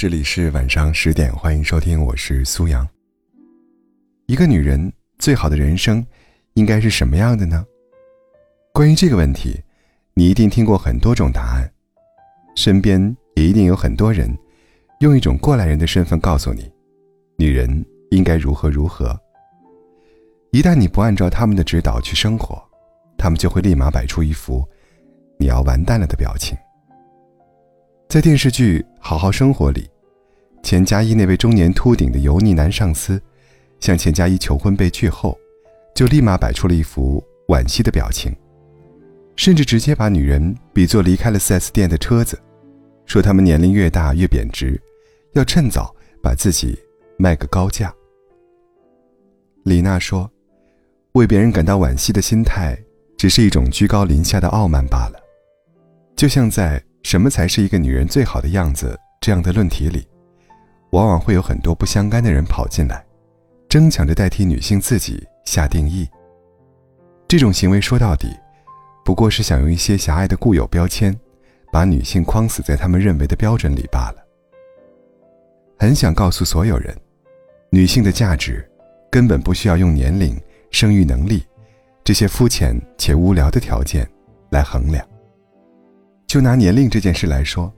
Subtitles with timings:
[0.00, 2.88] 这里是晚上十点，欢迎收听，我是苏阳。
[4.24, 6.02] 一个女人最好的人生
[6.54, 7.62] 应该是什么样的呢？
[8.72, 9.62] 关于这个问题，
[10.14, 11.70] 你一定听过很多种答案，
[12.56, 14.34] 身边也一定有很多人
[15.00, 16.72] 用一种过来人的身份告诉你，
[17.36, 19.14] 女人应该如何如何。
[20.50, 22.58] 一旦你不按照他们的指导去生活，
[23.18, 24.66] 他们就会立马摆出一副
[25.38, 26.56] 你要完蛋了的表情。
[28.08, 29.88] 在电视剧《好好生活》里，
[30.62, 33.20] 钱嘉一那位中年秃顶的油腻男上司，
[33.80, 35.36] 向钱嘉一求婚被拒后，
[35.94, 38.34] 就立马摆出了一副惋惜的表情，
[39.36, 42.38] 甚至直接把女人比作离开了 4S 店的车子，
[43.06, 44.80] 说他们年龄越大越贬值，
[45.32, 46.78] 要趁早把自己
[47.18, 47.92] 卖个高价。
[49.64, 50.30] 李娜说
[51.12, 52.78] ：“为别人感到惋惜的心态，
[53.16, 55.18] 只是一种居高临下的傲慢罢了，
[56.16, 58.94] 就像在。”什么才是一个女人最好的样子？
[59.22, 60.06] 这样的论题里，
[60.90, 63.04] 往往会有很多不相干的人跑进来，
[63.68, 66.08] 争抢着代替女性自己下定义。
[67.28, 68.28] 这种行为说到底，
[69.04, 71.16] 不过是想用一些狭隘的固有标签，
[71.72, 74.26] 把女性框死在他们认为的标准里罢了。
[75.78, 76.96] 很想告诉所有人，
[77.70, 78.68] 女性的价值，
[79.10, 80.36] 根本不需要用年龄、
[80.70, 81.44] 生育能力
[82.02, 84.06] 这些肤浅且无聊的条件
[84.50, 85.06] 来衡量。
[86.26, 87.72] 就拿年龄这件事来说，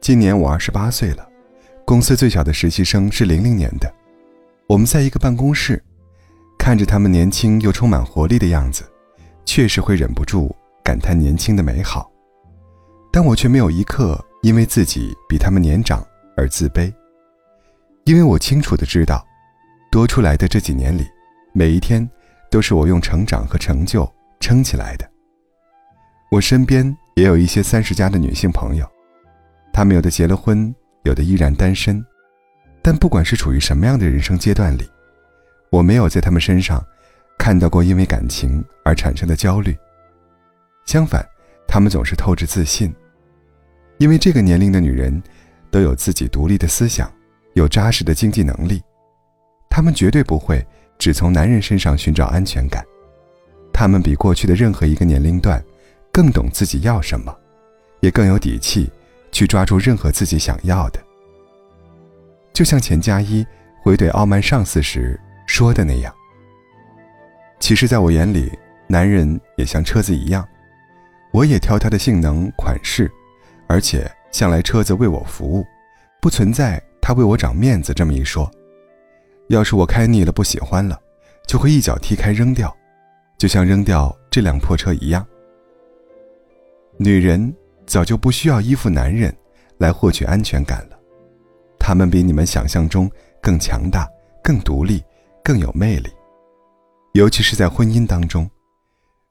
[0.00, 1.26] 今年我二十八岁了，
[1.92, 3.94] 公司最小的实习生是零零年的。
[4.66, 5.84] 我们在一个办公室，
[6.58, 8.82] 看着他们年轻又充满活力的样子，
[9.44, 12.10] 确实会忍不住感叹年轻的美好。
[13.12, 16.02] 但我却没有一刻因为自己比他们年长
[16.34, 16.90] 而自卑，
[18.04, 19.22] 因为我清楚的知道，
[19.90, 21.06] 多出来的这几年里，
[21.52, 22.08] 每一天
[22.50, 25.06] 都是我用成长和成就撑起来的。
[26.30, 26.96] 我身边。
[27.16, 28.90] 也有一些三十加的女性朋友，
[29.74, 32.04] 她们有的结了婚，有的依然单身，
[32.82, 34.88] 但不管是处于什么样的人生阶段里，
[35.70, 36.84] 我没有在他们身上
[37.38, 39.76] 看到过因为感情而产生的焦虑。
[40.86, 41.26] 相反，
[41.66, 42.94] 他们总是透着自信，
[43.98, 45.22] 因为这个年龄的女人
[45.70, 47.10] 都有自己独立的思想，
[47.54, 48.82] 有扎实的经济能力，
[49.68, 50.64] 她们绝对不会
[50.98, 52.84] 只从男人身上寻找安全感，
[53.72, 55.62] 她们比过去的任何一个年龄段。
[56.14, 57.34] 更懂自己要什么，
[58.00, 58.92] 也更有底气
[59.32, 61.00] 去抓住任何自己想要的。
[62.52, 63.44] 就像钱嘉一
[63.82, 66.14] 回怼傲慢上司时说的那样
[67.58, 68.52] ：“其实，在我眼里，
[68.86, 70.46] 男人也像车子一样，
[71.32, 73.10] 我也挑他的性能、款式，
[73.66, 75.66] 而且向来车子为我服务，
[76.20, 78.48] 不存在他为我长面子这么一说。
[79.48, 81.00] 要是我开腻了、不喜欢了，
[81.46, 82.74] 就会一脚踢开扔掉，
[83.38, 85.26] 就像扔掉这辆破车一样。”
[86.98, 87.52] 女人
[87.86, 89.34] 早就不需要依附男人
[89.78, 90.98] 来获取安全感了，
[91.78, 93.10] 她们比你们想象中
[93.40, 94.08] 更强大、
[94.42, 95.02] 更独立、
[95.42, 96.10] 更有魅力。
[97.12, 98.48] 尤其是在婚姻当中，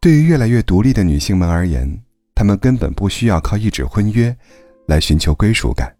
[0.00, 2.02] 对于越来越独立的女性们而言，
[2.34, 4.36] 她们根本不需要靠一纸婚约
[4.86, 5.94] 来寻求归属感，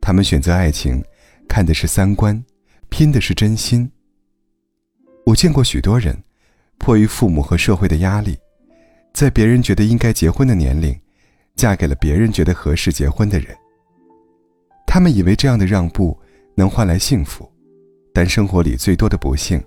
[0.00, 1.02] 她们选择爱情，
[1.48, 2.44] 看的是三观，
[2.88, 3.90] 拼的是真心。
[5.24, 6.22] 我见过许多人，
[6.76, 8.36] 迫于父母和社会的压力。
[9.12, 10.98] 在别人觉得应该结婚的年龄，
[11.60, 13.54] 嫁给了别人觉得合适结婚的人。
[14.86, 16.18] 他们以为这样的让步
[16.54, 17.46] 能换来幸福，
[18.14, 19.62] 但生活里最多的不幸，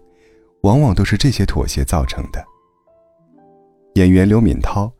[0.64, 2.44] 往往都是这些妥协造成的。
[3.94, 4.92] 演员刘敏涛，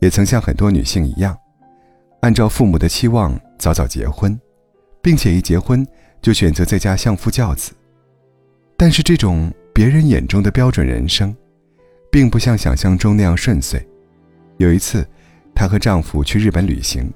[0.00, 1.38] 也曾像很多女性一样，
[2.20, 4.36] 按照父母的期望早早结婚，
[5.00, 5.86] 并且一结婚
[6.20, 7.70] 就选择在家相夫教子。
[8.76, 11.32] 但是这种别人眼中的标准人生，
[12.10, 13.80] 并不像想象中那样顺遂。
[14.58, 15.06] 有一次，
[15.60, 17.12] 她和丈夫去日本旅行，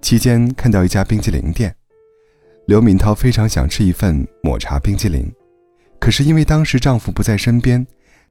[0.00, 1.74] 期间看到一家冰激凌店，
[2.68, 5.28] 刘敏涛非常想吃一份抹茶冰激凌，
[5.98, 7.84] 可是因为当时丈夫不在身边，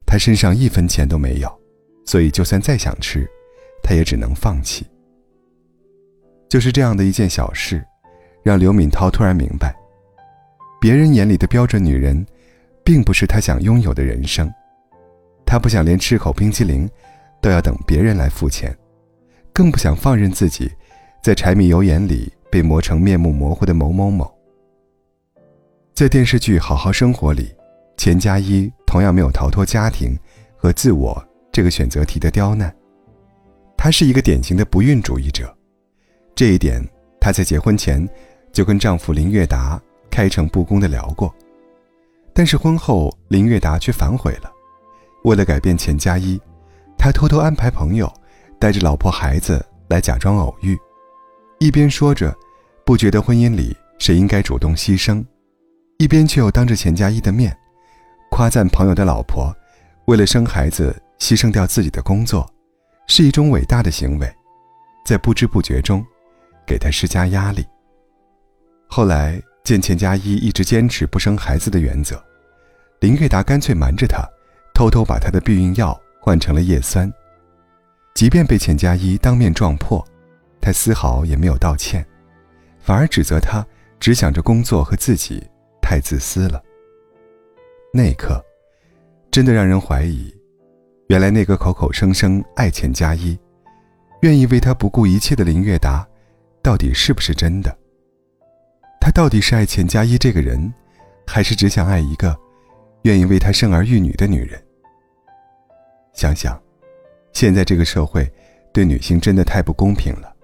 [0.06, 1.60] 她身上一分钱都没有，
[2.06, 3.28] 所以就算再想吃，
[3.82, 4.86] 她也只能放弃。
[6.48, 7.84] 就是这样的一件小事，
[8.42, 9.76] 让刘敏涛突然明白，
[10.80, 12.26] 别人眼里的标准女人，
[12.82, 14.50] 并不是她想拥有的人生，
[15.44, 16.88] 她不想连吃口冰激凌。
[17.40, 18.76] 都要等别人来付钱，
[19.58, 20.70] 更不想放任自己，
[21.20, 24.32] 在柴米油盐里被磨成面目模糊的某某某。
[25.92, 27.52] 在电视剧《好好生活》里，
[27.96, 30.16] 钱嘉一同样没有逃脱家庭
[30.56, 31.20] 和自我
[31.50, 32.72] 这个选择题的刁难。
[33.76, 35.52] 她是一个典型的不孕主义者，
[36.36, 36.80] 这一点
[37.20, 38.08] 她在结婚前
[38.52, 41.34] 就跟丈夫林月达开诚布公的聊过，
[42.32, 44.52] 但是婚后林月达却反悔了，
[45.24, 46.40] 为了改变钱嘉一。
[46.96, 48.08] 他偷偷安排朋友，
[48.58, 50.76] 带着老婆孩子来假装偶遇，
[51.60, 52.36] 一边说着，
[52.84, 55.24] 不觉得婚姻里谁应该主动牺牲，
[55.98, 57.56] 一边却又当着钱嘉一的面，
[58.30, 59.54] 夸赞朋友的老婆，
[60.06, 62.48] 为了生孩子牺牲掉自己的工作，
[63.06, 64.28] 是一种伟大的行为，
[65.04, 66.04] 在不知不觉中，
[66.66, 67.64] 给他施加压力。
[68.88, 72.22] 后来见钱嘉一一直坚持不生孩子的原则，
[73.00, 74.26] 林月达干脆瞒着他，
[74.74, 77.12] 偷偷把他的避孕药换成了叶酸。
[78.18, 80.04] 即便被钱嘉一当面撞破，
[80.60, 82.04] 他丝毫也没有道歉，
[82.80, 83.64] 反而指责他
[84.00, 85.40] 只想着工作和自己，
[85.80, 86.60] 太自私了。
[87.94, 88.44] 那一刻，
[89.30, 90.34] 真的让人怀疑，
[91.06, 93.38] 原来那个口口声声爱钱嘉一，
[94.22, 96.04] 愿意为他不顾一切的林月达，
[96.60, 97.72] 到底是不是真的？
[99.00, 100.74] 他到底是爱钱嘉一这个人，
[101.24, 102.36] 还是只想爱一个
[103.02, 104.60] 愿意为他生儿育女的女人？
[106.14, 106.60] 想想，
[107.38, 108.28] 现在这个社会
[108.72, 110.34] 对女性真的太不公平了。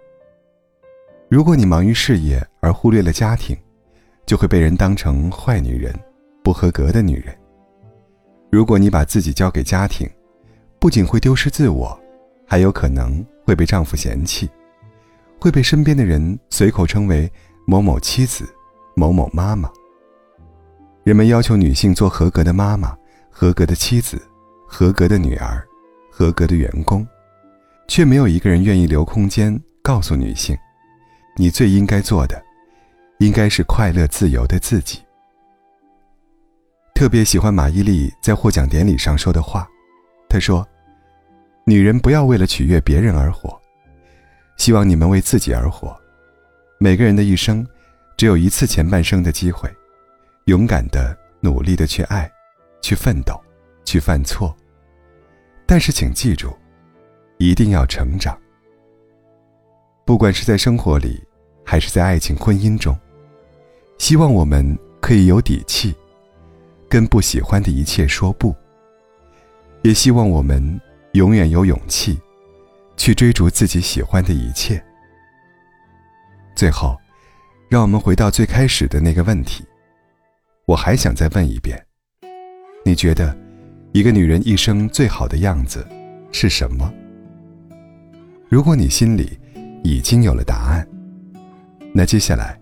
[1.28, 3.56] 如果你忙于事业而忽略了家庭，
[4.24, 5.92] 就会被人当成坏女人、
[6.44, 7.36] 不合格的女人。
[8.48, 10.08] 如果你把自己交给家庭，
[10.78, 12.00] 不仅会丢失自我，
[12.46, 14.48] 还有可能会被丈夫嫌弃，
[15.40, 17.28] 会被身边的人随口称为。
[17.66, 18.44] 某某妻子，
[18.94, 19.68] 某某妈妈。
[21.02, 22.96] 人们要求女性做合格的妈妈、
[23.30, 24.22] 合格的妻子、
[24.68, 25.66] 合格的女儿、
[26.16, 27.04] 合格的员工，
[27.88, 30.56] 却没有一个人愿意留空间告诉女性：
[31.36, 32.40] 你最应该做的，
[33.18, 35.00] 应该是快乐自由的自己。
[36.94, 39.68] 特别喜欢马伊琍在获奖典礼上说的话，
[40.28, 40.64] 她说
[41.66, 43.60] ：“女人不要为了取悦别人而活，
[44.56, 46.00] 希望你们为自己而活。”
[46.78, 47.66] 每个人的一生，
[48.16, 49.68] 只有一次前半生的机会，
[50.44, 52.30] 勇敢的、努力的去爱，
[52.80, 53.34] 去奋斗，
[53.84, 54.56] 去犯错。
[55.66, 56.56] 但是请记住，
[57.38, 58.38] 一定要成长。
[60.04, 61.22] 不管是在生活里，
[61.64, 62.94] 还是在爱情婚姻中，
[63.98, 65.94] 希望我们可以有底气，
[66.88, 68.54] 跟不喜欢的一切说不。
[69.82, 70.80] 也希望我们
[71.12, 72.18] 永远有勇气，
[72.96, 74.82] 去追逐自己喜欢的一切。
[76.54, 76.96] 最后，
[77.68, 79.64] 让我们回到最开始的那个问题。
[80.66, 81.78] 我还想再问一遍：
[82.84, 83.36] 你觉得，
[83.94, 85.86] 一个女人一生最好的样子
[86.32, 86.92] 是什么？
[88.48, 89.38] 如果你心里
[89.84, 90.84] 已经有了答案，
[91.92, 92.58] 那接下来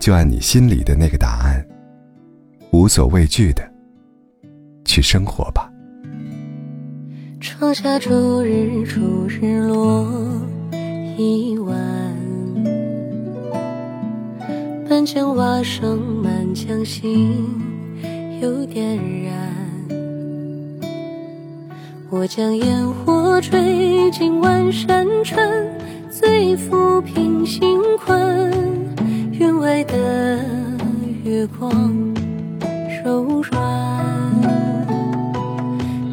[0.00, 1.64] 就按你心里的那个答案，
[2.72, 3.62] 无所畏惧的
[4.84, 5.70] 去生活吧。
[7.40, 10.10] 窗下初日出日落
[11.16, 11.78] 一晚。
[14.88, 17.46] 半江瓦上满江星
[18.42, 19.32] 又点燃，
[22.08, 25.44] 我将烟火吹进万山川，
[26.08, 28.48] 最抚平心宽。
[29.32, 30.38] 云外的
[31.24, 31.70] 月光
[33.04, 33.60] 柔软，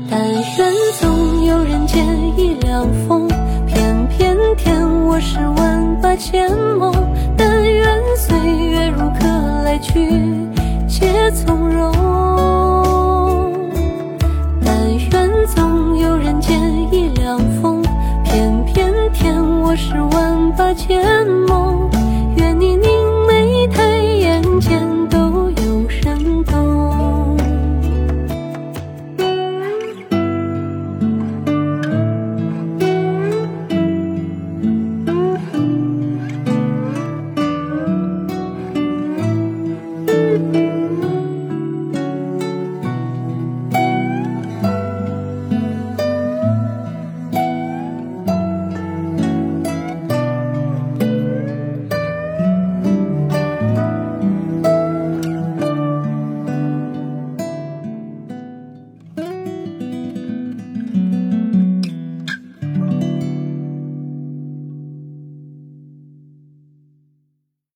[0.09, 2.03] 但愿总有人间
[2.37, 3.27] 一凉风，
[3.67, 6.49] 偏偏甜我十万八千
[6.79, 6.91] 梦。
[7.37, 7.85] 但愿
[8.17, 8.35] 岁
[8.67, 9.27] 月如客
[9.63, 10.19] 来去，
[10.87, 11.92] 皆从容。
[15.47, 16.57] 总有人间
[16.91, 17.81] 一两风
[18.23, 21.89] 偏偏填我十万八千梦。
[22.37, 22.92] 愿你年